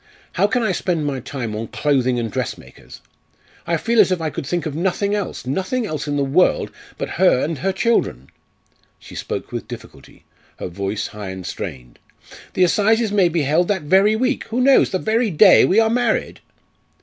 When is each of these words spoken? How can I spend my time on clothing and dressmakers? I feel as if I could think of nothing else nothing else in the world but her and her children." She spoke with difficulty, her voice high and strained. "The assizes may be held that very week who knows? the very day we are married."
How 0.31 0.47
can 0.47 0.63
I 0.63 0.71
spend 0.71 1.05
my 1.05 1.19
time 1.19 1.55
on 1.55 1.67
clothing 1.67 2.17
and 2.17 2.31
dressmakers? 2.31 3.01
I 3.67 3.77
feel 3.77 3.99
as 3.99 4.11
if 4.11 4.19
I 4.19 4.31
could 4.31 4.47
think 4.47 4.65
of 4.65 4.73
nothing 4.75 5.13
else 5.13 5.45
nothing 5.45 5.85
else 5.85 6.07
in 6.07 6.17
the 6.17 6.23
world 6.23 6.71
but 6.97 7.07
her 7.21 7.43
and 7.43 7.59
her 7.59 7.71
children." 7.71 8.31
She 8.97 9.13
spoke 9.13 9.51
with 9.51 9.67
difficulty, 9.67 10.23
her 10.57 10.69
voice 10.69 11.05
high 11.05 11.29
and 11.29 11.45
strained. 11.45 11.99
"The 12.55 12.63
assizes 12.63 13.11
may 13.11 13.29
be 13.29 13.43
held 13.43 13.67
that 13.67 13.83
very 13.83 14.15
week 14.15 14.45
who 14.45 14.59
knows? 14.59 14.89
the 14.89 14.97
very 14.97 15.29
day 15.29 15.65
we 15.65 15.79
are 15.79 15.87
married." 15.91 16.39